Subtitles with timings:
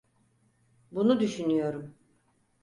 [0.91, 1.95] Bunu düşünüyorum.